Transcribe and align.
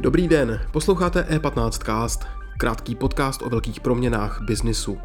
Dobrý 0.00 0.28
den, 0.28 0.60
posloucháte 0.70 1.22
E15cast, 1.22 2.26
krátký 2.58 2.94
podcast 2.94 3.42
o 3.42 3.48
velkých 3.48 3.80
proměnách 3.80 4.40
biznisu. 4.42 4.98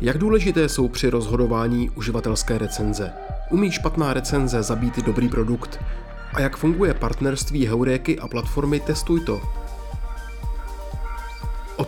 Jak 0.00 0.18
důležité 0.18 0.68
jsou 0.68 0.88
při 0.88 1.10
rozhodování 1.10 1.90
uživatelské 1.90 2.58
recenze? 2.58 3.12
Umí 3.50 3.72
špatná 3.72 4.14
recenze 4.14 4.62
zabít 4.62 4.98
dobrý 5.06 5.28
produkt? 5.28 5.80
A 6.34 6.40
jak 6.40 6.56
funguje 6.56 6.94
partnerství 6.94 7.66
Heuréky 7.66 8.18
a 8.18 8.28
platformy 8.28 8.80
Testuj 8.80 9.24
to? 9.24 9.57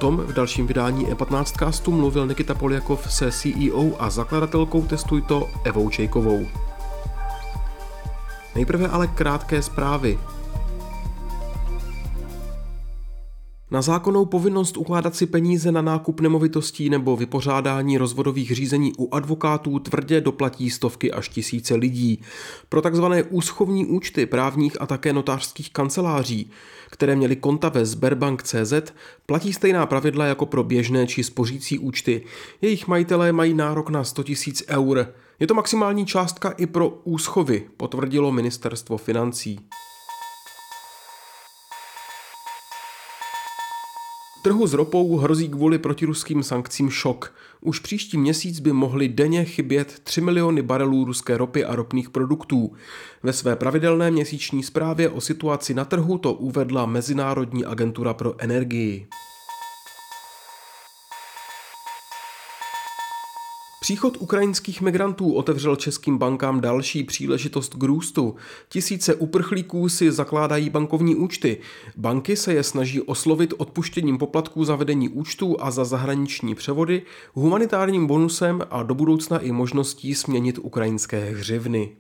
Tom 0.01 0.17
v 0.17 0.33
dalším 0.33 0.67
vydání 0.67 1.07
E15 1.07 1.45
castu 1.59 1.93
mluvil 1.93 2.27
Nikita 2.27 2.55
Poljakov 2.55 3.13
se 3.13 3.33
CEO 3.33 3.91
a 3.99 4.11
zakladatelkou 4.11 4.83
Testuj 4.83 5.23
to 5.23 5.49
Evou 5.65 5.91
Čejkovou. 5.91 6.47
Nejprve 8.55 8.89
ale 8.89 9.07
krátké 9.07 9.63
zprávy. 9.63 10.19
Na 13.73 13.83
zákonnou 13.83 14.25
povinnost 14.25 14.77
ukládat 14.77 15.17
si 15.17 15.27
peníze 15.27 15.73
na 15.73 15.83
nákup 15.83 16.21
nemovitostí 16.21 16.91
nebo 16.91 17.17
vypořádání 17.17 17.99
rozvodových 17.99 18.55
řízení 18.55 18.93
u 18.99 19.15
advokátů 19.15 19.79
tvrdě 19.79 20.21
doplatí 20.21 20.71
stovky 20.71 21.13
až 21.13 21.29
tisíce 21.29 21.75
lidí. 21.75 22.23
Pro 22.69 22.83
takzvané 22.83 23.23
úschovní 23.23 23.87
účty 23.87 24.27
právních 24.27 24.81
a 24.81 24.87
také 24.87 25.13
notářských 25.13 25.73
kanceláří, 25.73 26.51
které 26.91 27.17
měly 27.17 27.37
konta 27.37 27.69
ve 27.69 27.87
Sberbank.cz, 27.87 28.93
platí 29.27 29.53
stejná 29.53 29.87
pravidla 29.87 30.27
jako 30.27 30.47
pro 30.47 30.65
běžné 30.65 31.07
či 31.07 31.25
spořící 31.25 31.79
účty. 31.79 32.23
Jejich 32.63 32.87
majitelé 32.87 33.33
mají 33.33 33.55
nárok 33.55 33.91
na 33.91 34.05
100 34.05 34.25
000 34.29 34.35
eur. 34.69 35.07
Je 35.41 35.47
to 35.47 35.55
maximální 35.55 36.07
částka 36.07 36.51
i 36.51 36.67
pro 36.67 36.89
úschovy, 36.89 37.65
potvrdilo 37.77 38.33
ministerstvo 38.33 38.97
financí. 38.97 39.61
Trhu 44.43 44.67
s 44.67 44.75
ropou 44.75 45.17
hrozí 45.17 45.49
kvůli 45.49 45.79
protiruským 45.79 46.43
sankcím 46.43 46.91
šok. 46.91 47.35
Už 47.61 47.79
příští 47.79 48.19
měsíc 48.19 48.61
by 48.61 48.73
mohly 48.73 49.09
denně 49.09 49.45
chybět 49.45 50.01
3 50.05 50.21
miliony 50.21 50.63
barelů 50.63 51.05
ruské 51.05 51.37
ropy 51.37 51.65
a 51.65 51.77
ropných 51.77 52.11
produktů. 52.11 52.73
Ve 53.23 53.33
své 53.33 53.57
pravidelné 53.57 54.11
měsíční 54.11 54.63
zprávě 54.63 55.09
o 55.09 55.21
situaci 55.21 55.75
na 55.75 55.85
trhu 55.85 56.19
to 56.19 56.33
uvedla 56.33 56.87
Mezinárodní 56.87 57.65
agentura 57.65 58.15
pro 58.15 58.35
energii. 58.39 59.07
Příchod 63.91 64.17
ukrajinských 64.21 64.81
migrantů 64.81 65.33
otevřel 65.33 65.77
českým 65.77 66.19
bankám 66.19 66.61
další 66.61 67.05
příležitost 67.05 67.75
k 67.75 67.83
růstu. 67.83 68.37
Tisíce 68.69 69.15
uprchlíků 69.15 69.89
si 69.89 70.13
zakládají 70.13 70.71
bankovní 70.71 71.15
účty. 71.15 71.59
Banky 71.97 72.37
se 72.37 72.55
je 72.55 72.63
snaží 72.63 73.01
oslovit 73.01 73.55
odpuštěním 73.57 74.19
poplatků 74.19 74.65
za 74.65 74.77
vedení 74.77 75.09
účtů 75.09 75.57
a 75.61 75.71
za 75.71 75.85
zahraniční 75.85 76.55
převody, 76.55 77.03
humanitárním 77.35 78.07
bonusem 78.07 78.63
a 78.71 78.83
do 78.83 78.95
budoucna 78.95 79.39
i 79.39 79.53
možností 79.53 80.15
směnit 80.15 80.59
ukrajinské 80.59 81.31
hřivny. 81.31 81.93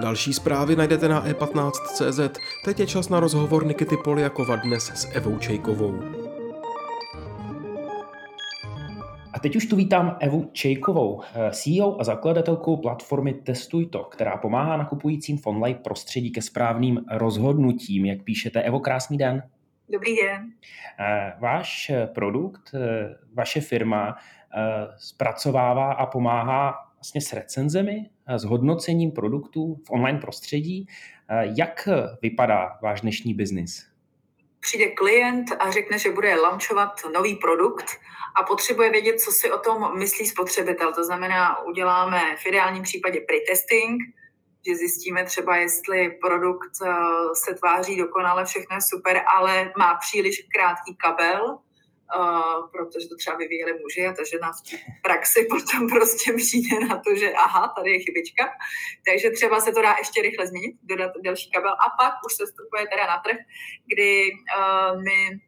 Další 0.00 0.32
zprávy 0.32 0.76
najdete 0.76 1.08
na 1.08 1.26
e15.cz. 1.26 2.38
Teď 2.64 2.80
je 2.80 2.86
čas 2.86 3.08
na 3.08 3.20
rozhovor 3.20 3.66
Nikity 3.66 3.96
Poliakova 4.04 4.56
dnes 4.56 4.90
s 4.94 5.16
Evou 5.16 5.38
Čejkovou. 5.38 5.94
A 9.32 9.38
teď 9.42 9.56
už 9.56 9.66
tu 9.66 9.76
vítám 9.76 10.16
Evu 10.20 10.50
Čejkovou, 10.52 11.22
eh, 11.22 11.50
CEO 11.50 12.00
a 12.00 12.04
zakladatelkou 12.04 12.76
platformy 12.76 13.34
Testuj 13.34 13.86
to, 13.86 14.04
která 14.04 14.36
pomáhá 14.36 14.76
nakupujícím 14.76 15.38
v 15.38 15.46
online 15.46 15.78
prostředí 15.78 16.30
ke 16.30 16.42
správným 16.42 17.04
rozhodnutím. 17.10 18.04
Jak 18.04 18.22
píšete, 18.22 18.62
Evo, 18.62 18.80
krásný 18.80 19.18
den. 19.18 19.42
Dobrý 19.92 20.16
den. 20.16 20.50
Eh, 21.00 21.32
váš 21.40 21.92
produkt, 22.14 22.74
eh, 22.74 23.14
vaše 23.34 23.60
firma 23.60 24.16
zpracovává 24.96 25.92
a 25.92 26.06
pomáhá 26.06 26.74
vlastně 27.00 27.20
s 27.20 27.32
recenzemi, 27.32 28.10
s 28.36 28.44
hodnocením 28.44 29.12
produktů 29.12 29.74
v 29.86 29.90
online 29.90 30.18
prostředí. 30.18 30.86
Jak 31.56 31.88
vypadá 32.22 32.78
váš 32.82 33.00
dnešní 33.00 33.34
biznis? 33.34 33.86
Přijde 34.60 34.90
klient 34.90 35.46
a 35.58 35.70
řekne, 35.70 35.98
že 35.98 36.10
bude 36.10 36.34
launchovat 36.34 37.00
nový 37.14 37.36
produkt 37.36 37.86
a 38.40 38.42
potřebuje 38.42 38.90
vědět, 38.90 39.20
co 39.20 39.32
si 39.32 39.52
o 39.52 39.58
tom 39.58 39.98
myslí 39.98 40.26
spotřebitel. 40.26 40.92
To 40.92 41.04
znamená, 41.04 41.62
uděláme 41.62 42.36
v 42.36 42.46
ideálním 42.46 42.82
případě 42.82 43.20
pre-testing, 43.20 43.98
že 44.66 44.76
zjistíme 44.76 45.24
třeba, 45.24 45.56
jestli 45.56 46.10
produkt 46.10 46.70
eh, 46.86 46.90
se 47.34 47.54
tváří 47.54 47.96
dokonale, 47.96 48.44
všechno 48.44 48.76
je 48.76 48.80
super, 48.82 49.22
ale 49.36 49.72
má 49.78 49.94
příliš 49.94 50.42
krátký 50.54 50.96
kabel, 50.96 51.58
Protože 52.72 53.08
to 53.08 53.16
třeba 53.16 53.36
vyvíjeli 53.36 53.72
muži 53.82 54.06
a 54.06 54.12
ta 54.12 54.24
žena 54.24 54.52
v 54.52 55.02
praxi 55.02 55.46
potom 55.50 55.88
prostě 55.88 56.32
přijde 56.32 56.86
na 56.88 56.96
to, 57.04 57.14
že 57.14 57.32
aha, 57.32 57.72
tady 57.76 57.90
je 57.92 57.98
chybička. 57.98 58.44
Takže 59.06 59.30
třeba 59.30 59.60
se 59.60 59.72
to 59.72 59.82
dá 59.82 59.94
ještě 59.98 60.22
rychle 60.22 60.46
změnit, 60.46 60.76
dodat 60.82 61.12
další 61.24 61.50
kabel 61.50 61.72
a 61.72 61.86
pak 62.00 62.14
už 62.26 62.32
se 62.34 62.46
vstupuje 62.46 62.86
teda 62.92 63.06
na 63.06 63.18
trh, 63.24 63.38
kdy 63.86 64.30
uh, 64.32 65.02
my 65.02 65.40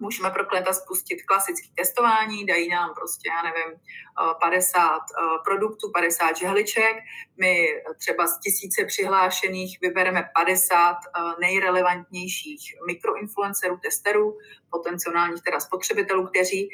můžeme 0.00 0.30
pro 0.30 0.44
klienta 0.44 0.72
spustit 0.72 1.22
klasické 1.22 1.68
testování, 1.76 2.46
dají 2.46 2.68
nám 2.68 2.94
prostě, 2.94 3.28
já 3.28 3.42
nevím, 3.42 3.80
50 4.40 4.82
eh, 4.84 5.22
produktů, 5.44 5.90
50 5.92 6.36
žehliček. 6.36 6.96
My 7.36 7.68
třeba 7.98 8.26
z 8.26 8.40
tisíce 8.40 8.84
přihlášených 8.84 9.78
vybereme 9.80 10.30
50 10.34 10.96
nejrelevantnějších 11.40 12.74
mikroinfluencerů, 12.86 13.78
testerů, 13.82 14.38
potenciálních 14.70 15.42
teda 15.42 15.60
spotřebitelů, 15.60 16.26
kteří 16.26 16.68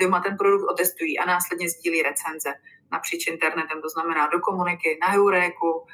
doma 0.00 0.20
ten 0.20 0.36
produkt 0.36 0.70
otestují 0.72 1.18
a 1.18 1.26
následně 1.26 1.68
sdílí 1.68 2.02
recenze 2.02 2.54
napříč 2.92 3.26
internetem, 3.26 3.82
to 3.82 3.88
znamená 3.88 4.28
do 4.32 4.40
komuniky, 4.40 4.98
na 5.00 5.08
Heuréku, 5.08 5.86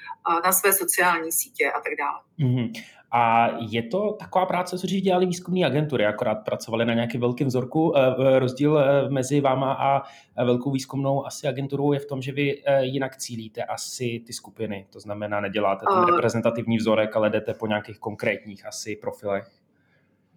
na 0.45 0.53
své 0.53 0.73
sociální 0.73 1.33
sítě 1.33 1.73
a 1.73 1.81
tak 1.81 1.93
dále. 1.99 2.21
Mm-hmm. 2.39 2.73
A 3.17 3.49
je 3.61 3.83
to 3.83 4.13
taková 4.13 4.47
práce, 4.47 4.79
co 4.79 4.87
dělali 4.87 5.27
výzkumné 5.27 5.67
agentury, 5.67 6.07
akorát 6.07 6.35
pracovali 6.35 6.85
na 6.85 6.95
nějakém 6.95 7.21
velkém 7.21 7.47
vzorku. 7.47 7.97
E, 7.97 8.39
rozdíl 8.39 8.79
e, 8.79 9.11
mezi 9.11 9.41
váma 9.41 9.73
a 9.73 10.03
velkou 10.45 10.71
výzkumnou 10.71 11.27
asi 11.27 11.49
agenturou 11.49 11.93
je 11.93 11.99
v 11.99 12.07
tom, 12.07 12.23
že 12.23 12.33
vy 12.33 12.63
jinak 12.81 13.17
cílíte 13.17 13.65
asi 13.65 14.23
ty 14.27 14.33
skupiny. 14.33 14.87
To 14.93 15.01
znamená, 15.01 15.41
neděláte 15.41 15.87
ten 15.95 16.15
reprezentativní 16.15 16.77
vzorek, 16.77 17.17
ale 17.17 17.31
jdete 17.31 17.55
po 17.55 17.67
nějakých 17.67 17.99
konkrétních 17.99 18.67
asi 18.67 18.97
profilech. 18.97 19.64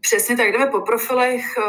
Přesně 0.02 0.38
tak, 0.38 0.52
jdeme 0.52 0.68
po 0.68 0.82
profilech, 0.82 1.46
eh, 1.58 1.64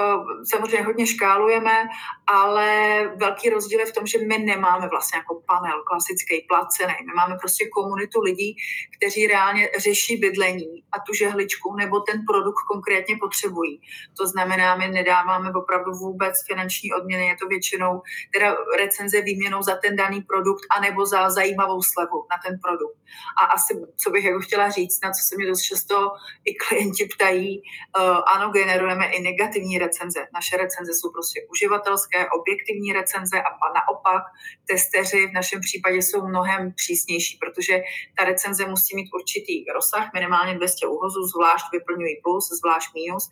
samozřejmě 0.51 0.83
hodně 0.83 1.07
škálujeme, 1.07 1.89
ale 2.27 2.69
velký 3.17 3.51
rozdíl 3.51 3.81
je 3.81 3.87
v 3.87 3.93
tom, 3.93 4.07
že 4.07 4.19
my 4.19 4.39
nemáme 4.39 4.89
vlastně 4.89 5.17
jako 5.19 5.43
panel 5.47 5.83
klasický, 5.87 6.47
placený. 6.49 6.95
My 7.07 7.13
máme 7.17 7.37
prostě 7.41 7.69
komunitu 7.69 8.21
lidí, 8.21 8.57
kteří 8.97 9.27
reálně 9.27 9.71
řeší 9.79 10.17
bydlení 10.17 10.85
a 10.93 10.97
tu 11.07 11.15
žehličku 11.15 11.77
nebo 11.77 12.01
ten 12.01 12.25
produkt 12.29 12.63
konkrétně 12.73 13.17
potřebují. 13.21 13.81
To 14.19 14.27
znamená, 14.27 14.77
my 14.77 14.89
nedáváme 14.89 15.53
opravdu 15.53 15.93
vůbec 15.93 16.35
finanční 16.47 16.93
odměny, 16.93 17.27
je 17.27 17.37
to 17.37 17.47
většinou 17.47 18.03
teda 18.35 18.57
recenze 18.79 19.21
výměnou 19.21 19.63
za 19.63 19.77
ten 19.77 19.97
daný 19.97 20.21
produkt 20.21 20.65
anebo 20.77 21.07
za 21.07 21.31
zajímavou 21.31 21.83
slevu 21.83 22.27
na 22.31 22.37
ten 22.47 22.59
produkt. 22.63 22.99
A 23.43 23.45
asi, 23.45 23.81
co 23.97 24.11
bych 24.11 24.25
jako 24.25 24.41
chtěla 24.41 24.71
říct, 24.71 25.01
na 25.03 25.11
co 25.11 25.23
se 25.29 25.37
mě 25.37 25.47
dost 25.47 25.63
často 25.63 26.11
i 26.45 26.55
klienti 26.55 27.09
ptají, 27.15 27.63
uh, 27.99 28.18
ano, 28.27 28.51
generujeme 28.51 29.07
i 29.07 29.23
negativní 29.23 29.79
recenze. 29.79 30.27
Naše 30.35 30.57
recenze 30.57 30.93
jsou 30.95 31.13
prostě 31.13 31.47
uživatelské, 31.51 32.31
objektivní 32.31 32.93
recenze 32.93 33.37
a 33.41 33.51
naopak 33.75 34.23
testeři 34.67 35.27
v 35.27 35.33
našem 35.33 35.61
případě 35.61 35.97
jsou 35.97 36.29
mnohem 36.29 36.73
přísnější, 36.73 37.39
protože 37.43 37.83
ta 38.19 38.25
recenze 38.25 38.67
musí 38.67 38.97
mít 38.97 39.09
určitý 39.15 39.65
rozsah, 39.75 40.11
minimálně 40.15 40.55
200 40.55 40.87
úhozů, 40.87 41.23
zvlášť 41.27 41.67
vyplňují 41.73 42.17
plus, 42.23 42.49
zvlášť 42.61 42.95
minus 42.95 43.29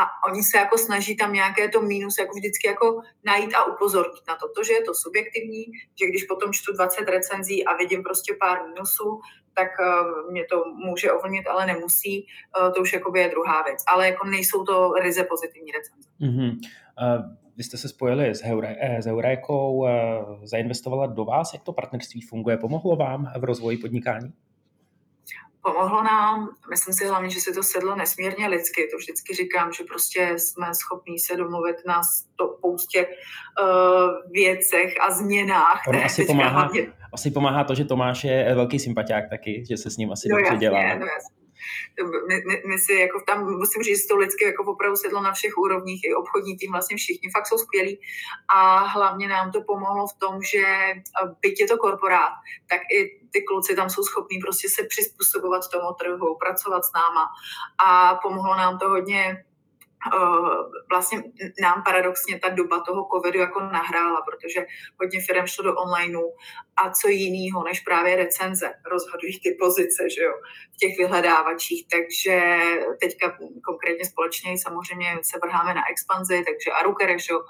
a 0.00 0.28
oni 0.28 0.42
se 0.42 0.58
jako 0.58 0.78
snaží 0.78 1.16
tam 1.16 1.32
nějaké 1.32 1.68
to 1.68 1.82
mínus 1.82 2.18
jako 2.18 2.34
vždycky 2.36 2.66
jako 2.66 3.00
najít 3.24 3.54
a 3.54 3.64
upozornit 3.64 4.22
na 4.28 4.36
to, 4.36 4.48
to, 4.56 4.64
že 4.64 4.72
je 4.72 4.82
to 4.82 4.94
subjektivní, 4.94 5.64
že 6.00 6.06
když 6.06 6.24
potom 6.24 6.52
čtu 6.52 6.72
20 6.72 7.08
recenzí 7.08 7.66
a 7.66 7.76
vidím 7.76 8.02
prostě 8.02 8.36
pár 8.40 8.66
mínusů, 8.68 9.20
tak 9.56 9.68
uh, 9.80 10.32
mě 10.32 10.44
to 10.44 10.64
může 10.64 11.12
ovlnit, 11.12 11.46
ale 11.46 11.66
nemusí. 11.66 12.26
Uh, 12.60 12.72
to 12.72 12.80
už 12.80 12.92
jakoby 12.92 13.20
je 13.20 13.28
druhá 13.28 13.62
věc. 13.62 13.84
Ale 13.94 14.08
jako 14.08 14.26
nejsou 14.26 14.64
to 14.64 14.92
ryze 14.92 15.24
pozitivní 15.24 15.72
recenze. 15.72 16.08
Mm-hmm. 16.20 16.58
Vy 17.56 17.62
jste 17.62 17.76
se 17.76 17.88
spojili 17.88 18.30
s, 18.30 18.42
Heure, 18.42 18.76
eh, 18.80 19.02
s 19.02 19.06
zainvestovala 20.42 21.06
do 21.06 21.24
vás. 21.24 21.52
Jak 21.52 21.62
to 21.62 21.72
partnerství 21.72 22.20
funguje? 22.20 22.56
Pomohlo 22.56 22.96
vám 22.96 23.32
v 23.38 23.44
rozvoji 23.44 23.76
podnikání? 23.76 24.32
Pomohlo 25.66 26.02
nám, 26.02 26.48
myslím 26.70 26.94
si 26.94 27.06
hlavně, 27.06 27.30
že 27.30 27.40
se 27.40 27.52
to 27.52 27.62
sedlo 27.62 27.96
nesmírně 27.96 28.48
lidsky, 28.48 28.88
to 28.90 28.96
vždycky 28.96 29.34
říkám, 29.34 29.72
že 29.72 29.84
prostě 29.84 30.34
jsme 30.38 30.74
schopní 30.74 31.18
se 31.18 31.36
domluvit 31.36 31.76
na 31.86 32.00
to 32.36 32.58
poustě 32.62 33.06
uh, 33.06 34.32
věcech 34.32 34.94
a 35.00 35.10
změnách. 35.10 35.82
Ono 35.88 36.04
asi 36.04 36.24
pomáhá, 36.24 36.60
hlavně... 36.60 36.92
asi 37.12 37.30
pomáhá 37.30 37.64
to, 37.64 37.74
že 37.74 37.84
Tomáš 37.84 38.24
je 38.24 38.54
velký 38.54 38.78
sympatiák 38.78 39.24
taky, 39.30 39.64
že 39.68 39.76
se 39.76 39.90
s 39.90 39.96
ním 39.96 40.12
asi 40.12 40.28
no 40.28 40.36
dobře 40.36 40.46
jasně, 40.46 40.60
dělá. 40.60 40.82
No 40.82 41.06
jasně 41.06 41.45
my, 42.28 42.42
my, 42.46 42.62
my 42.66 42.78
si 42.78 42.92
jako 42.92 43.20
tam, 43.26 43.44
musím 43.44 43.82
říct, 43.82 44.06
to 44.06 44.16
lidsky 44.16 44.44
jako 44.44 44.64
opravdu 44.64 44.96
sedlo 44.96 45.22
na 45.22 45.32
všech 45.32 45.58
úrovních, 45.58 46.04
i 46.04 46.14
obchodní 46.14 46.56
tým, 46.56 46.72
vlastně 46.72 46.96
všichni 46.96 47.30
fakt 47.30 47.46
jsou 47.46 47.58
skvělí. 47.58 48.00
A 48.54 48.78
hlavně 48.78 49.28
nám 49.28 49.52
to 49.52 49.60
pomohlo 49.62 50.06
v 50.06 50.18
tom, 50.18 50.42
že 50.42 50.64
byť 51.40 51.60
je 51.60 51.66
to 51.66 51.76
korporát, 51.76 52.32
tak 52.68 52.80
i 52.92 53.20
ty 53.30 53.42
kluci 53.42 53.76
tam 53.76 53.90
jsou 53.90 54.02
schopní 54.02 54.38
prostě 54.38 54.68
se 54.68 54.82
přizpůsobovat 54.88 55.62
tomu 55.72 55.92
trhu, 56.00 56.36
pracovat 56.38 56.84
s 56.84 56.92
náma. 56.92 57.24
A 57.86 58.14
pomohlo 58.14 58.56
nám 58.56 58.78
to 58.78 58.88
hodně 58.88 59.44
vlastně 60.90 61.22
nám 61.60 61.82
paradoxně 61.82 62.38
ta 62.38 62.48
doba 62.48 62.80
toho 62.80 63.08
covidu 63.14 63.38
jako 63.38 63.60
nahrála, 63.60 64.20
protože 64.22 64.66
hodně 65.00 65.20
firm 65.20 65.46
šlo 65.46 65.64
do 65.64 65.74
onlineu 65.74 66.30
a 66.76 66.90
co 66.90 67.08
jiného 67.08 67.64
než 67.64 67.80
právě 67.80 68.16
recenze 68.16 68.74
rozhodují 68.90 69.40
ty 69.40 69.56
pozice 69.60 70.02
že 70.16 70.22
jo, 70.22 70.32
v 70.74 70.76
těch 70.76 70.98
vyhledávačích. 70.98 71.86
Takže 71.88 72.58
teďka 73.00 73.38
konkrétně 73.64 74.04
společně 74.04 74.58
samozřejmě 74.58 75.18
se 75.22 75.38
vrháme 75.42 75.74
na 75.74 75.82
expanzi, 75.90 76.44
takže 76.46 76.70
Arukere, 76.70 77.18
že 77.18 77.32
jo, 77.32 77.40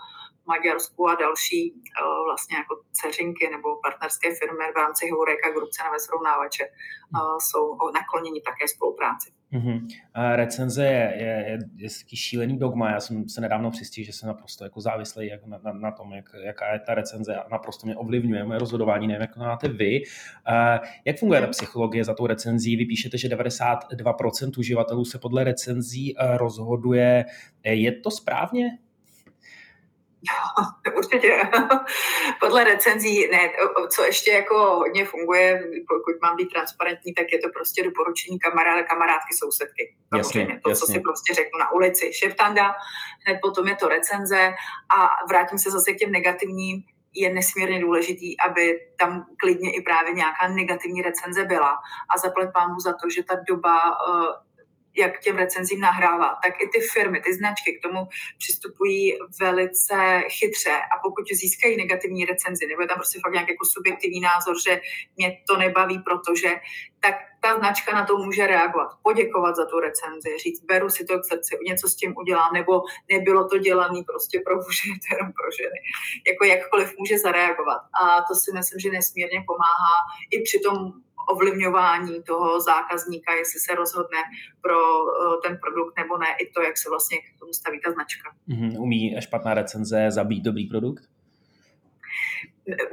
Maďarsku 0.47 1.09
a 1.09 1.15
další 1.15 1.73
uh, 1.73 2.25
vlastně 2.29 2.57
jako 2.57 2.75
ceřinky 2.93 3.45
nebo 3.51 3.69
partnerské 3.87 4.29
firmy 4.41 4.65
v 4.73 4.77
rámci 4.77 5.07
Heureka 5.07 5.51
Group 5.51 5.71
cenové 5.71 5.99
srovnávače 5.99 6.65
uh, 6.67 7.39
jsou 7.47 7.65
nakloněni 7.95 8.41
také 8.41 8.69
spolupráci. 8.69 9.37
Mm-hmm. 9.53 9.87
A 10.15 10.37
recenze 10.37 10.85
je, 10.85 11.15
je, 11.17 11.27
je, 11.27 11.59
je 11.77 11.89
je 12.11 12.17
šílený 12.17 12.59
dogma. 12.59 12.91
Já 12.91 13.01
jsem 13.01 13.29
se 13.29 13.41
nedávno 13.41 13.71
přistihl, 13.71 14.07
že 14.07 14.13
jsem 14.13 14.27
naprosto 14.27 14.65
jako 14.65 14.81
závislý 14.81 15.31
na, 15.47 15.59
na, 15.63 15.73
na 15.73 15.91
tom, 15.91 16.13
jak, 16.13 16.25
jaká 16.45 16.73
je 16.73 16.81
ta 16.81 16.95
recenze 16.95 17.37
a 17.37 17.49
naprosto 17.49 17.87
mě 17.87 17.97
ovlivňuje 17.97 18.45
moje 18.45 18.59
rozhodování, 18.59 19.07
nevím, 19.07 19.21
jak 19.21 19.35
to 19.35 19.41
máte 19.41 19.69
vy. 19.69 20.03
Uh, 20.03 20.87
jak 21.05 21.19
funguje 21.19 21.41
ta 21.41 21.47
psychologie 21.47 22.05
za 22.05 22.15
tou 22.15 22.27
recenzí? 22.27 22.77
Vy 22.77 22.85
píšete, 22.85 23.19
že 23.19 23.29
92% 23.29 24.59
uživatelů 24.59 25.05
se 25.05 25.19
podle 25.19 25.45
recenzí 25.45 26.15
uh, 26.17 26.37
rozhoduje. 26.37 27.25
Je 27.65 27.93
to 27.93 28.11
správně? 28.11 28.79
určitě. 30.97 31.41
Podle 32.41 32.65
recenzí, 32.65 33.29
ne, 33.29 33.51
co 33.91 34.05
ještě 34.05 34.31
jako 34.31 34.55
hodně 34.59 35.05
funguje, 35.05 35.63
pokud 35.89 36.23
mám 36.23 36.37
být 36.37 36.53
transparentní, 36.53 37.15
tak 37.15 37.27
je 37.33 37.39
to 37.39 37.49
prostě 37.49 37.85
doporučení 37.85 38.39
kamaráda, 38.39 38.83
kamarádky, 38.83 39.35
sousedky. 39.35 39.95
Jasně, 40.17 40.61
to, 40.65 40.71
jasně. 40.71 40.87
co 40.87 40.93
si 40.93 41.01
prostě 41.01 41.35
řeknu 41.35 41.59
na 41.59 41.73
ulici. 41.73 42.13
Šeftanda, 42.13 42.75
hned 43.27 43.39
potom 43.43 43.69
je 43.69 43.77
to 43.77 43.89
recenze 43.89 44.55
a 44.99 45.09
vrátím 45.29 45.59
se 45.59 45.71
zase 45.71 45.93
k 45.93 45.99
těm 45.99 46.13
negativním, 46.13 46.83
je 47.17 47.35
nesmírně 47.35 47.81
důležitý, 47.81 48.41
aby 48.41 48.81
tam 48.99 49.27
klidně 49.41 49.77
i 49.77 49.83
právě 49.83 50.13
nějaká 50.13 50.49
negativní 50.49 51.03
recenze 51.03 51.45
byla. 51.45 51.79
A 52.15 52.19
zaplet 52.19 52.51
pámu 52.53 52.81
za 52.81 52.93
to, 52.93 53.11
že 53.11 53.23
ta 53.23 53.35
doba 53.49 53.77
uh, 53.85 54.46
jak 54.99 55.21
těm 55.21 55.37
recenzím 55.37 55.81
nahrává, 55.81 56.39
tak 56.45 56.63
i 56.63 56.69
ty 56.69 56.81
firmy, 56.81 57.21
ty 57.21 57.35
značky 57.35 57.73
k 57.73 57.83
tomu 57.83 58.09
přistupují 58.39 59.19
velice 59.41 60.23
chytře 60.29 60.73
a 60.73 60.99
pokud 61.03 61.25
získají 61.33 61.77
negativní 61.77 62.25
recenzi, 62.25 62.67
nebo 62.67 62.81
je 62.83 62.89
tam 62.89 62.97
prostě 62.97 63.21
fakt 63.21 63.33
nějaký 63.33 63.53
jako 63.53 63.65
subjektivní 63.65 64.21
názor, 64.21 64.57
že 64.69 64.81
mě 65.17 65.39
to 65.49 65.57
nebaví, 65.57 65.99
protože, 65.99 66.49
tak 67.01 67.15
ta 67.41 67.59
značka 67.59 67.95
na 67.95 68.07
to 68.07 68.17
může 68.19 68.47
reagovat, 68.47 68.89
poděkovat 69.03 69.57
za 69.57 69.65
tu 69.65 69.81
recenzi, 69.81 70.39
říct, 70.43 70.65
beru 70.65 70.91
si 70.91 71.05
to 71.05 71.19
k 71.19 71.25
srdci, 71.25 71.59
něco 71.67 71.89
s 71.89 71.97
tím 71.97 72.15
udělám, 72.17 72.53
nebo 72.53 72.83
nebylo 73.11 73.49
to 73.49 73.59
dělané 73.59 74.01
prostě 74.07 74.41
pro 74.45 74.57
muže, 74.57 74.89
jenom 75.13 75.33
pro 75.33 75.51
ženy. 75.59 75.79
Jako 76.27 76.45
jakkoliv 76.45 76.95
může 76.99 77.19
zareagovat. 77.19 77.81
A 78.03 78.23
to 78.29 78.35
si 78.35 78.53
myslím, 78.53 78.81
že 78.81 78.91
nesmírně 78.91 79.45
pomáhá 79.47 79.97
i 80.31 80.43
při 80.43 80.59
tom 80.61 80.93
ovlivňování 81.29 82.23
toho 82.23 82.61
zákazníka, 82.61 83.35
jestli 83.35 83.61
se 83.61 83.75
rozhodne 83.75 84.19
pro 84.61 84.79
eh, 84.79 85.49
ten 85.49 85.59
produkt 85.63 85.97
nebo 85.97 86.19
ne, 86.19 86.27
i 86.41 86.51
to, 86.51 86.63
jak 86.63 86.79
se 86.79 86.91
vlastně 86.91 87.19
k 87.19 87.39
tomu 87.39 87.53
staví 87.53 87.81
ta 87.81 87.91
značka. 87.93 88.31
Mm-hmm. 88.49 88.81
Umí 88.81 89.17
špatná 89.21 89.55
recenze 89.55 90.11
zabít 90.11 90.45
dobrý 90.45 90.67
produkt? 90.67 91.05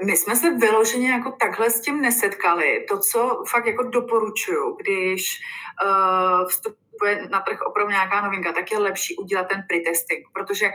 My 0.06 0.18
jsme 0.18 0.36
se 0.36 0.58
vyloženě 0.58 1.12
jako 1.12 1.32
takhle 1.32 1.70
s 1.70 1.82
tím 1.82 2.02
nesetkali. 2.02 2.86
To, 2.90 3.00
co 3.00 3.44
fakt 3.52 3.66
jako 3.66 3.84
doporučuju, 3.84 4.78
když 4.82 5.40
uh, 5.86 6.48
vstupuje 6.48 7.28
na 7.32 7.40
trh 7.42 7.62
opravdu 7.62 7.92
nějaká 7.92 8.22
novinka, 8.22 8.54
tak 8.54 8.72
je 8.72 8.78
lepší 8.78 9.16
udělat 9.16 9.48
ten 9.48 9.64
pretesting, 9.68 10.28
protože 10.34 10.72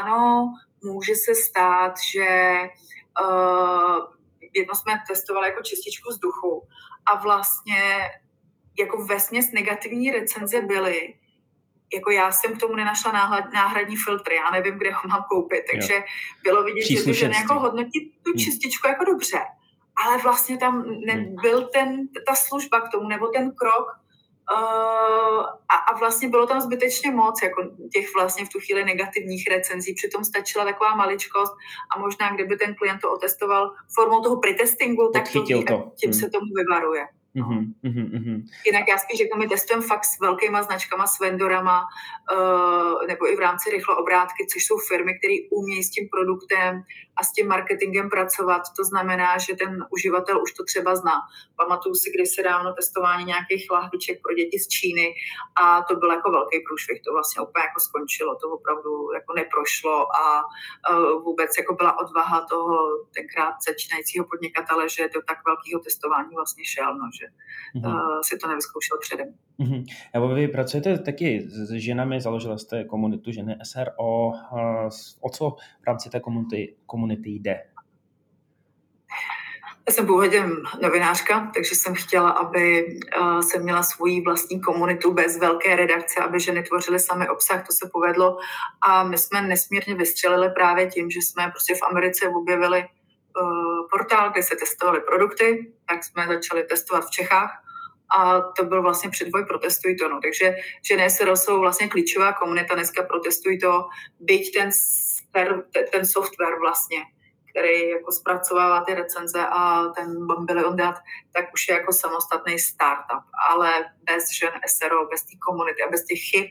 ano, 0.00 0.48
může 0.84 1.14
se 1.14 1.34
stát, 1.34 1.94
že 2.12 2.58
uh, 3.20 3.98
jedno 4.54 4.74
jsme 4.74 5.02
testovali 5.08 5.48
jako 5.48 5.62
čističku 5.62 6.08
vzduchu 6.10 6.68
a 7.06 7.16
vlastně 7.16 8.10
jako 8.78 9.04
vesměs 9.04 9.52
negativní 9.52 10.10
recenze 10.10 10.60
byly, 10.60 11.14
jako 11.94 12.10
já 12.10 12.32
jsem 12.32 12.56
k 12.56 12.60
tomu 12.60 12.76
nenašla 12.76 13.12
náhradní 13.54 13.96
filtry, 13.96 14.36
já 14.36 14.50
nevím, 14.50 14.78
kde 14.78 14.92
ho 14.92 15.08
mám 15.08 15.24
koupit, 15.30 15.64
takže 15.72 15.94
jo. 15.94 16.02
bylo 16.42 16.64
vidět, 16.64 16.84
že 16.84 17.02
ty 17.04 17.14
ženy 17.14 17.36
jako 17.36 17.54
hodnotí 17.54 18.12
tu 18.22 18.30
hmm. 18.30 18.38
čističku 18.38 18.88
jako 18.88 19.04
dobře, 19.04 19.38
ale 20.04 20.18
vlastně 20.18 20.58
tam 20.58 20.84
nebyl 21.06 21.58
hmm. 21.58 21.68
ten, 21.72 22.08
ta 22.26 22.34
služba 22.34 22.80
k 22.80 22.90
tomu, 22.92 23.08
nebo 23.08 23.28
ten 23.28 23.52
krok, 23.54 24.01
Uh, 24.50 25.40
a, 25.68 25.74
a 25.92 25.98
vlastně 25.98 26.28
bylo 26.28 26.46
tam 26.46 26.60
zbytečně 26.60 27.10
moc 27.10 27.42
jako 27.42 27.62
těch 27.92 28.14
vlastně 28.14 28.44
v 28.44 28.48
tu 28.48 28.60
chvíli 28.60 28.84
negativních 28.84 29.48
recenzí, 29.50 29.94
přitom 29.94 30.24
stačila 30.24 30.64
taková 30.64 30.94
maličkost 30.94 31.52
a 31.96 31.98
možná 31.98 32.34
kdyby 32.34 32.56
ten 32.56 32.74
klient 32.74 33.00
to 33.00 33.12
otestoval 33.12 33.74
formou 33.94 34.20
toho 34.20 34.40
pretestingu, 34.40 35.10
tak 35.12 35.32
to, 35.32 35.42
to. 35.42 35.92
tím 35.96 36.10
hmm. 36.10 36.20
se 36.20 36.30
tomu 36.30 36.46
vyvaruje. 36.54 37.06
Mm-hmm, 37.36 37.74
mm-hmm. 37.84 38.42
Jinak 38.66 38.88
já 38.88 38.98
spíš 38.98 39.18
řeknu, 39.18 39.38
my 39.38 39.48
testujeme 39.48 39.86
fakt 39.86 40.04
s 40.04 40.20
velkýma 40.20 40.62
značkama, 40.62 41.06
s 41.06 41.20
vendorama, 41.20 41.86
uh, 42.32 43.06
nebo 43.06 43.32
i 43.32 43.36
v 43.36 43.40
rámci 43.40 43.70
rychlo 43.70 43.96
obrátky, 43.98 44.46
což 44.52 44.64
jsou 44.64 44.78
firmy, 44.78 45.18
které 45.18 45.34
umí 45.50 45.82
s 45.82 45.90
tím 45.90 46.08
produktem 46.12 46.82
a 47.16 47.24
s 47.24 47.32
tím 47.32 47.48
marketingem 47.48 48.10
pracovat. 48.10 48.62
To 48.76 48.84
znamená, 48.84 49.38
že 49.38 49.56
ten 49.56 49.86
uživatel 49.90 50.42
už 50.42 50.52
to 50.52 50.64
třeba 50.64 50.96
zná. 50.96 51.16
Pamatuju 51.56 51.94
si 51.94 52.10
kdysi 52.10 52.42
dávno 52.42 52.72
testování 52.72 53.24
nějakých 53.24 53.70
lahviček 53.70 54.22
pro 54.22 54.34
děti 54.34 54.58
z 54.58 54.68
Číny 54.68 55.14
a 55.62 55.82
to 55.82 55.96
byl 55.96 56.10
jako 56.10 56.30
velký 56.30 56.58
průšvih. 56.68 57.02
To 57.02 57.12
vlastně 57.12 57.42
úplně 57.42 57.64
jako 57.64 57.80
skončilo, 57.80 58.36
to 58.36 58.50
opravdu 58.50 59.12
jako 59.14 59.32
neprošlo 59.34 60.16
a 60.16 60.24
uh, 60.44 61.22
vůbec 61.22 61.50
jako 61.58 61.74
byla 61.74 61.98
odvaha 61.98 62.46
toho 62.50 62.76
tenkrát 63.14 63.54
začínajícího 63.68 64.24
podnikatele, 64.30 64.88
že 64.88 65.08
do 65.14 65.20
tak 65.28 65.38
velkého 65.46 65.80
testování 65.80 66.34
vlastně 66.34 66.64
šel, 66.64 66.94
no, 66.94 67.06
že 67.20 67.21
mm-hmm. 67.76 67.94
uh, 67.94 68.20
si 68.24 68.38
to 68.38 68.48
nevyzkoušel 68.48 68.98
předem. 69.00 69.34
Mm-hmm. 69.60 70.34
Vy 70.34 70.48
pracujete 70.48 70.98
taky 70.98 71.48
s 71.48 71.70
ženami, 71.70 72.20
založila 72.20 72.58
jste 72.58 72.84
komunitu 72.84 73.32
ženy 73.32 73.56
SRO. 73.62 74.26
Uh, 74.26 74.88
o 75.20 75.30
co 75.30 75.50
v 75.82 75.86
rámci 75.86 76.10
té 76.10 76.20
komunity, 76.20 76.74
komunity 76.86 77.30
jde? 77.30 77.60
Já 79.88 79.94
jsem 79.94 80.06
původem 80.06 80.56
novinářka, 80.82 81.50
takže 81.54 81.74
jsem 81.74 81.94
chtěla, 81.94 82.30
aby 82.30 82.86
uh, 83.20 83.40
jsem 83.40 83.62
měla 83.62 83.82
svoji 83.82 84.22
vlastní 84.22 84.60
komunitu 84.60 85.14
bez 85.14 85.38
velké 85.38 85.76
redakce, 85.76 86.20
aby 86.20 86.40
ženy 86.40 86.62
tvořily 86.62 86.98
sami 86.98 87.28
obsah, 87.28 87.66
to 87.66 87.72
se 87.72 87.90
povedlo. 87.92 88.36
A 88.86 89.04
my 89.04 89.18
jsme 89.18 89.42
nesmírně 89.42 89.94
vystřelili 89.94 90.50
právě 90.50 90.86
tím, 90.86 91.10
že 91.10 91.18
jsme 91.18 91.50
prostě 91.50 91.74
v 91.74 91.82
Americe 91.90 92.28
objevili 92.28 92.84
portál, 93.90 94.30
kde 94.30 94.42
se 94.42 94.56
testovaly 94.56 95.00
produkty, 95.00 95.72
tak 95.88 96.04
jsme 96.04 96.26
začali 96.26 96.64
testovat 96.64 97.04
v 97.04 97.10
Čechách 97.10 97.62
a 98.12 98.40
to 98.40 98.64
byl 98.64 98.82
vlastně 98.82 99.10
předvoj 99.10 99.44
Protestuj 99.44 99.96
to. 99.96 100.08
No. 100.08 100.20
Takže 100.20 100.56
ženy 100.82 101.10
se 101.10 101.24
jsou 101.36 101.60
vlastně 101.60 101.88
klíčová 101.88 102.32
komunita, 102.32 102.74
dneska 102.74 103.02
Protestuj 103.02 103.58
to, 103.58 103.88
byť 104.20 104.54
ten, 104.54 104.70
ten 105.92 106.06
software 106.06 106.58
vlastně, 106.60 106.98
který 107.50 107.88
jako 107.88 108.12
zpracovává 108.12 108.84
ty 108.84 108.94
recenze 108.94 109.46
a 109.46 109.88
ten 109.96 110.26
Bambilion 110.26 110.76
dat, 110.76 110.94
tak 111.32 111.44
už 111.54 111.68
je 111.68 111.74
jako 111.74 111.92
samostatný 111.92 112.58
startup, 112.58 113.24
ale 113.50 113.84
bez 114.04 114.24
žen 114.40 114.52
SRO, 114.66 115.06
bez 115.06 115.22
té 115.22 115.36
komunity 115.48 115.82
a 115.82 115.90
bez 115.90 116.04
těch 116.04 116.20
chyb, 116.30 116.46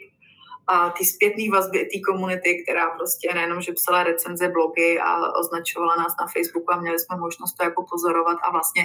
a 0.67 0.89
ty 0.89 1.05
zpětné 1.05 1.43
vazby 1.51 1.79
té 1.79 1.99
komunity, 2.11 2.63
která 2.63 2.89
prostě 2.89 3.33
nejenom, 3.33 3.61
že 3.61 3.71
psala 3.71 4.03
recenze, 4.03 4.47
blogy 4.47 4.99
a 4.99 5.33
označovala 5.39 5.95
nás 5.95 6.13
na 6.19 6.27
Facebooku 6.27 6.73
a 6.73 6.81
měli 6.81 6.99
jsme 6.99 7.17
možnost 7.17 7.53
to 7.53 7.63
jako 7.63 7.85
pozorovat 7.91 8.37
a 8.43 8.51
vlastně 8.51 8.83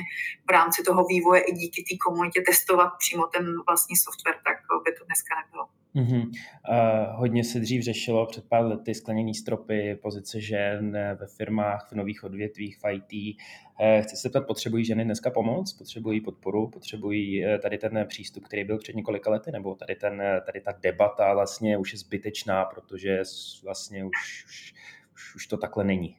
v 0.49 0.50
rámci 0.50 0.83
toho 0.83 1.04
vývoje 1.04 1.40
i 1.40 1.52
díky 1.52 1.83
té 1.83 1.97
komunitě 1.97 2.42
testovat 2.47 2.90
přímo 2.99 3.26
ten 3.26 3.45
vlastní 3.66 3.97
software, 3.97 4.38
tak 4.45 4.56
by 4.85 4.92
to 4.92 5.04
dneska 5.04 5.35
nebylo. 5.40 5.64
Mm-hmm. 5.97 6.23
Uh, 6.23 7.19
hodně 7.19 7.45
se 7.45 7.61
dřív 7.61 7.83
řešilo 7.83 8.26
před 8.26 8.49
pár 8.49 8.65
lety 8.65 8.95
skleněný 8.95 9.35
stropy, 9.35 9.99
pozice 10.03 10.41
žen 10.41 10.93
ve 10.93 11.26
firmách, 11.37 11.88
v 11.91 11.95
nových 11.95 12.25
odvětvích, 12.25 12.79
v 12.79 12.93
IT. 12.93 13.37
Uh, 13.81 14.03
chci 14.03 14.17
se 14.17 14.29
ptat, 14.29 14.47
potřebují 14.47 14.85
ženy 14.85 15.05
dneska 15.05 15.31
pomoc? 15.31 15.73
Potřebují 15.73 16.21
podporu? 16.21 16.69
Potřebují 16.69 17.47
uh, 17.47 17.59
tady 17.59 17.79
ten 17.79 18.05
přístup, 18.09 18.45
který 18.45 18.65
byl 18.65 18.79
před 18.79 18.97
několika 18.97 19.31
lety? 19.31 19.50
Nebo 19.53 19.75
tady, 19.75 19.95
ten, 19.95 20.23
tady 20.47 20.61
ta 20.61 20.73
debata 20.83 21.35
vlastně 21.35 21.79
už 21.79 21.93
je 21.93 21.99
zbytečná, 21.99 22.65
protože 22.65 23.23
vlastně 23.65 24.05
už, 24.05 24.45
už, 24.47 24.75
už, 25.15 25.35
už 25.35 25.47
to 25.47 25.57
takhle 25.57 25.85
není? 25.85 26.17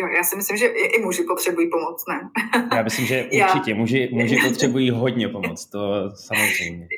Jo, 0.00 0.08
já 0.16 0.22
si 0.22 0.36
myslím, 0.36 0.56
že 0.56 0.66
i 0.66 1.02
muži 1.02 1.22
potřebují 1.22 1.70
pomoc, 1.70 2.04
ne? 2.08 2.30
já 2.76 2.82
myslím, 2.82 3.06
že 3.06 3.24
určitě. 3.24 3.70
Já... 3.70 3.76
Muži, 3.76 4.08
muži 4.12 4.36
potřebují 4.48 4.90
hodně 4.90 5.28
pomoc, 5.28 5.66
to 5.66 6.10
samozřejmě. 6.14 6.88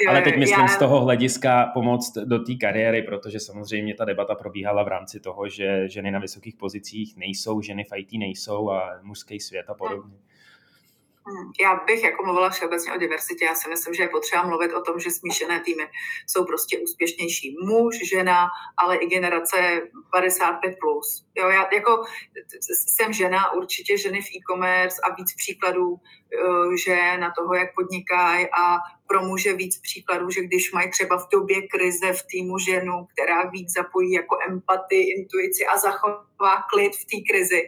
Jo, 0.00 0.10
Ale 0.10 0.22
teď 0.22 0.36
myslím 0.36 0.60
já... 0.60 0.68
z 0.68 0.78
toho 0.78 1.00
hlediska 1.00 1.70
pomoc 1.74 2.12
do 2.24 2.38
té 2.38 2.54
kariéry, 2.54 3.02
protože 3.02 3.40
samozřejmě 3.40 3.94
ta 3.94 4.04
debata 4.04 4.34
probíhala 4.34 4.82
v 4.82 4.88
rámci 4.88 5.20
toho, 5.20 5.48
že 5.48 5.88
ženy 5.88 6.10
na 6.10 6.18
vysokých 6.18 6.56
pozicích 6.56 7.16
nejsou, 7.16 7.60
ženy 7.60 7.84
v 7.84 7.96
IT 7.96 8.12
nejsou 8.12 8.70
a 8.70 8.98
mužský 9.02 9.40
svět 9.40 9.66
a 9.68 9.74
podobně. 9.74 10.10
Hmm. 10.10 10.28
Já 11.60 11.80
bych 11.86 12.02
jako 12.02 12.24
mluvila 12.24 12.50
všeobecně 12.50 12.92
o 12.92 12.98
diverzitě. 12.98 13.44
Já 13.44 13.54
si 13.54 13.68
myslím, 13.68 13.94
že 13.94 14.02
je 14.02 14.08
potřeba 14.08 14.42
mluvit 14.42 14.72
o 14.72 14.82
tom, 14.82 15.00
že 15.00 15.10
smíšené 15.10 15.60
týmy 15.60 15.88
jsou 16.26 16.44
prostě 16.44 16.78
úspěšnější. 16.78 17.56
Muž, 17.64 18.08
žena, 18.08 18.48
ale 18.76 18.96
i 18.96 19.06
generace 19.06 19.56
55+. 20.14 20.74
Plus. 20.80 21.26
Jo, 21.38 21.48
já 21.48 21.68
jako 21.72 22.04
jsem 22.70 23.12
žena, 23.12 23.52
určitě 23.52 23.98
ženy 23.98 24.22
v 24.22 24.30
e-commerce 24.36 25.00
a 25.04 25.14
víc 25.14 25.34
příkladů, 25.36 25.96
eh, 25.96 26.76
že 26.84 27.18
na 27.18 27.32
toho, 27.38 27.54
jak 27.54 27.74
podnikají 27.74 28.46
a 28.46 28.78
pro 29.06 29.22
muže 29.22 29.52
víc 29.52 29.80
příkladů, 29.80 30.30
že 30.30 30.40
když 30.40 30.72
mají 30.72 30.90
třeba 30.90 31.18
v 31.18 31.28
době 31.32 31.68
krize 31.68 32.12
v 32.12 32.22
týmu 32.30 32.58
ženu, 32.58 33.06
která 33.12 33.50
víc 33.50 33.72
zapojí 33.72 34.12
jako 34.12 34.38
empatii, 34.48 35.14
intuici 35.14 35.66
a 35.66 35.76
zachová 35.76 36.62
klid 36.70 36.92
v 36.96 37.04
té 37.04 37.16
krizi, 37.30 37.62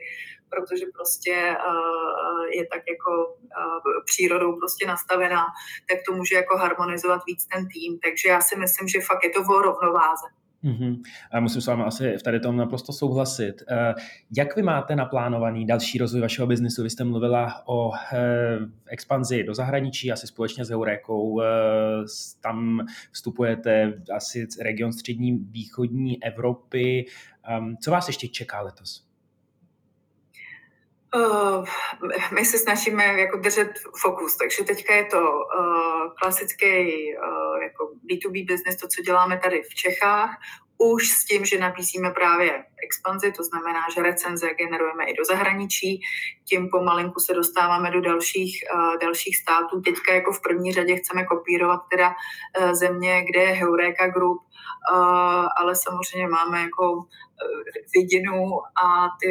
protože 0.53 0.85
prostě 0.97 1.35
uh, 1.69 2.45
je 2.59 2.67
tak 2.73 2.83
jako 2.95 3.13
uh, 3.27 4.05
přírodou 4.05 4.57
prostě 4.57 4.87
nastavená, 4.87 5.45
tak 5.89 5.99
to 6.07 6.13
může 6.13 6.35
jako 6.35 6.57
harmonizovat 6.57 7.21
víc 7.27 7.47
ten 7.47 7.69
tým. 7.69 7.99
Takže 7.99 8.29
já 8.29 8.41
si 8.41 8.57
myslím, 8.57 8.89
že 8.89 9.01
fakt 9.01 9.25
je 9.25 9.31
to 9.31 9.41
o 9.41 9.63
rovnováze. 9.63 10.27
Mm-hmm. 10.65 11.03
A 11.33 11.41
musím 11.41 11.61
s 11.61 11.67
vámi 11.67 11.83
asi 11.83 12.17
v 12.19 12.23
tady 12.23 12.41
tom 12.41 12.57
naprosto 12.57 12.93
souhlasit. 12.93 13.55
Uh, 13.71 14.03
jak 14.37 14.57
vy 14.57 14.63
máte 14.63 14.97
naplánovaný 14.97 15.67
další 15.67 15.99
rozvoj 15.99 16.21
vašeho 16.21 16.47
biznesu? 16.47 16.83
Vy 16.83 16.91
jste 16.91 17.05
mluvila 17.05 17.63
o 17.67 17.91
expanzi 18.87 19.45
do 19.45 19.55
zahraničí, 19.55 20.13
asi 20.13 20.27
společně 20.27 20.65
s 20.65 20.71
Eurekou. 20.71 21.31
Uh, 21.31 21.43
tam 22.41 22.87
vstupujete 23.13 24.03
asi 24.17 24.47
region 24.63 24.93
střední 24.93 25.33
východní 25.33 26.25
Evropy. 26.25 27.05
Um, 27.59 27.77
co 27.77 27.91
vás 27.91 28.07
ještě 28.07 28.29
čeká 28.29 28.61
letos? 28.61 29.10
Uh, 31.15 31.65
my 32.35 32.45
se 32.45 32.59
snažíme 32.59 33.05
jako 33.05 33.37
držet 33.37 33.71
fokus, 34.01 34.37
takže 34.37 34.65
teďka 34.65 34.95
je 34.95 35.05
to 35.05 35.21
uh, 35.21 36.15
klasický 36.23 36.67
uh, 36.67 37.63
jako 37.63 37.91
B2B 38.11 38.47
business, 38.47 38.77
to, 38.77 38.89
co 38.89 39.03
děláme 39.03 39.39
tady 39.39 39.63
v 39.63 39.75
Čechách, 39.75 40.31
už 40.79 41.09
s 41.09 41.25
tím, 41.25 41.45
že 41.45 41.59
nabízíme 41.59 42.11
právě 42.11 42.65
expanzi, 42.85 43.33
to 43.33 43.43
znamená, 43.45 43.81
že 43.95 44.03
recenze 44.03 44.55
generujeme 44.55 45.05
i 45.05 45.15
do 45.15 45.25
zahraničí, 45.25 46.01
tím 46.45 46.69
pomalinku 46.71 47.21
se 47.21 47.35
dostáváme 47.35 47.91
do 47.91 48.01
dalších, 48.01 48.65
uh, 48.75 48.99
dalších 48.99 49.37
států. 49.37 49.81
Teďka 49.81 50.15
jako 50.15 50.33
v 50.33 50.43
první 50.43 50.73
řadě 50.73 50.97
chceme 50.97 51.25
kopírovat 51.25 51.81
teda 51.91 52.09
uh, 52.09 52.73
země, 52.73 53.25
kde 53.31 53.41
je 53.41 53.53
Heureka 53.53 54.09
Group, 54.09 54.43
ale 55.57 55.75
samozřejmě 55.75 56.29
máme 56.29 56.61
jako 56.61 57.05
vidinu 57.97 58.43
a 58.85 59.09
ty 59.21 59.29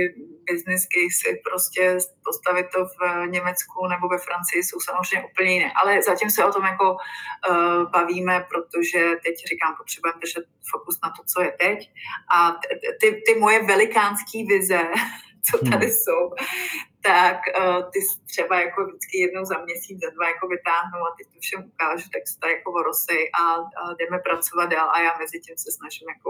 business 0.51 0.88
casey 0.93 1.41
prostě 1.50 1.98
postavit 2.24 2.67
to 2.75 2.86
v 2.86 3.27
Německu 3.27 3.88
nebo 3.88 4.08
ve 4.08 4.17
Francii 4.17 4.63
jsou 4.63 4.79
samozřejmě 4.79 5.27
úplně 5.31 5.51
jiné. 5.53 5.72
Ale 5.84 6.01
zatím 6.01 6.29
se 6.29 6.46
o 6.46 6.53
tom 6.53 6.63
jako 6.65 6.91
uh, 6.93 7.91
bavíme, 7.91 8.46
protože 8.50 9.00
teď 9.24 9.36
říkám, 9.50 9.75
potřebujeme 9.77 10.19
držet 10.19 10.46
fokus 10.72 10.98
na 11.03 11.10
to, 11.10 11.24
co 11.34 11.41
je 11.41 11.51
teď. 11.60 11.79
A 12.36 12.51
ty, 13.01 13.22
ty 13.25 13.39
moje 13.39 13.63
velikánské 13.63 14.38
vize, 14.50 14.81
co 15.51 15.58
tady 15.58 15.86
hmm. 15.86 15.96
jsou, 15.96 16.24
tak 17.01 17.38
uh, 17.60 17.84
ty 17.91 18.00
třeba 18.25 18.62
jako 18.62 18.86
vždycky 18.86 19.18
jednou 19.25 19.46
za 19.46 19.58
měsíc, 19.65 19.98
za 20.03 20.10
dva 20.15 20.27
jako 20.27 20.48
vytáhnu 20.48 21.00
a 21.08 21.15
ty 21.18 21.24
to 21.24 21.39
všem 21.39 21.60
ukážu, 21.72 22.10
tak 22.13 22.24
se 22.27 22.39
tady 22.39 22.53
jako 22.53 22.72
vorosej 22.72 23.22
a, 23.41 23.44
a 23.79 23.82
jdeme 24.00 24.20
pracovat 24.20 24.65
dál 24.65 24.89
a 24.91 25.01
já 25.01 25.12
mezi 25.22 25.39
tím 25.39 25.58
se 25.58 25.72
snažím 25.72 26.08
jako 26.15 26.29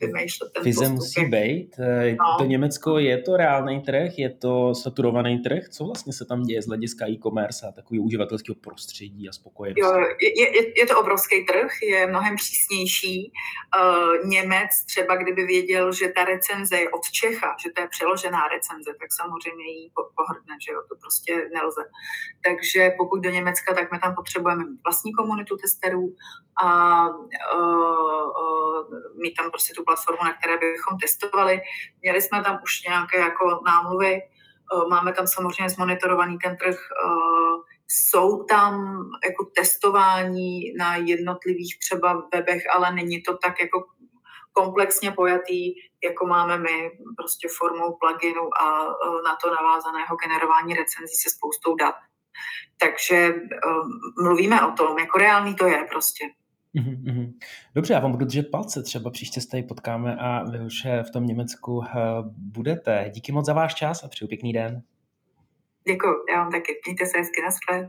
vymýšlet 0.00 0.52
ten 0.52 0.64
postup. 0.64 0.88
musí 0.88 1.24
být. 1.24 1.70
Eh, 1.78 2.16
no. 2.18 2.36
To 2.38 2.44
Německo 2.44 2.98
je 2.98 3.18
to 3.18 3.36
reálný 3.36 3.80
trh, 3.80 4.18
je 4.18 4.30
to 4.30 4.74
saturovaný 4.74 5.38
trh. 5.38 5.68
Co 5.68 5.84
vlastně 5.84 6.12
se 6.12 6.24
tam 6.24 6.42
děje 6.42 6.62
z 6.62 6.66
hlediska 6.66 7.08
e-commerce 7.08 7.66
a 7.66 7.72
takového 7.72 8.04
uživatelského 8.04 8.54
prostředí 8.54 9.28
a 9.28 9.32
spokojenosti? 9.32 9.80
Jo, 9.80 9.92
je, 10.20 10.30
je, 10.56 10.80
je 10.80 10.86
to 10.86 11.00
obrovský 11.00 11.46
trh, 11.46 11.70
je 11.82 12.06
mnohem 12.06 12.36
přísnější. 12.36 13.32
Uh, 13.76 14.28
Němec 14.28 14.70
třeba, 14.86 15.16
kdyby 15.16 15.44
věděl, 15.44 15.92
že 15.92 16.08
ta 16.08 16.24
recenze 16.24 16.76
je 16.76 16.90
od 16.90 17.10
Čecha, 17.10 17.56
že 17.62 17.70
to 17.70 17.82
je 17.82 17.88
přeložená 17.88 18.48
recenze, 18.48 18.90
tak 19.00 19.08
samozřejmě 19.12 19.64
jí 19.64 19.92
pohrdne, 20.16 20.54
že 20.64 20.72
jo, 20.72 20.82
to 20.88 20.94
prostě 21.00 21.32
nelze. 21.54 21.82
Takže 22.44 22.90
pokud 22.98 23.20
do 23.20 23.30
Německa, 23.30 23.74
tak 23.74 23.92
my 23.92 23.98
tam 23.98 24.14
potřebujeme 24.14 24.64
mít 24.64 24.80
vlastní 24.84 25.12
komunitu 25.12 25.56
testerů 25.56 26.14
a 26.62 26.68
uh, 27.08 28.80
mít 29.22 29.34
tam 29.34 29.50
prostě 29.50 29.74
tu 29.74 29.84
platformu, 29.84 30.24
na 30.24 30.32
které 30.32 30.58
bychom 30.58 30.98
testovali. 30.98 31.60
Měli 32.02 32.22
jsme 32.22 32.42
tam 32.42 32.58
už 32.62 32.82
nějaké 32.82 33.18
jako 33.18 33.60
námluvy, 33.66 34.18
uh, 34.74 34.88
máme 34.88 35.12
tam 35.12 35.26
samozřejmě 35.26 35.70
zmonitorovaný 35.70 36.38
ten 36.38 36.56
trh, 36.56 36.78
jsou 37.92 38.44
tam 38.44 38.72
jako 39.24 39.44
testování 39.56 40.72
na 40.78 40.96
jednotlivých 40.96 41.78
třeba 41.78 42.22
webech, 42.34 42.62
ale 42.74 42.94
není 42.94 43.22
to 43.22 43.36
tak 43.36 43.60
jako 43.60 43.84
komplexně 44.52 45.12
pojatý, 45.12 45.74
jako 46.04 46.26
máme 46.26 46.58
my, 46.58 46.90
prostě 47.16 47.48
formou 47.58 47.96
pluginu 48.00 48.44
a 48.62 48.66
e, 48.82 49.22
na 49.24 49.36
to 49.42 49.50
navázaného 49.50 50.16
generování 50.16 50.74
recenzí 50.74 51.16
se 51.16 51.30
spoustou 51.30 51.74
dat. 51.74 51.94
Takže 52.78 53.28
um, 53.28 54.26
mluvíme 54.26 54.66
o 54.66 54.72
tom, 54.72 54.98
jako 54.98 55.18
reálný 55.18 55.54
to 55.54 55.66
je 55.66 55.86
prostě. 55.90 56.24
Mhm, 56.74 57.32
Dobře, 57.74 57.94
já 57.94 58.00
vám 58.00 58.12
budu 58.12 58.24
držet 58.24 58.50
palce, 58.50 58.82
třeba 58.82 59.10
příště 59.10 59.40
se 59.40 59.48
tady 59.48 59.62
potkáme 59.62 60.16
a 60.16 60.50
vy 60.50 60.58
už 60.58 60.86
v 61.08 61.10
tom 61.12 61.26
Německu 61.26 61.82
budete. 62.36 63.10
Díky 63.14 63.32
moc 63.32 63.46
za 63.46 63.52
váš 63.52 63.74
čas 63.74 64.04
a 64.04 64.08
přeju 64.08 64.28
pěkný 64.28 64.52
den. 64.52 64.82
Děkuji, 65.86 66.14
já 66.30 66.42
vám 66.42 66.52
taky. 66.52 66.80
Mějte 66.86 67.06
se 67.06 67.18
hezky, 67.18 67.42
naschle. 67.42 67.88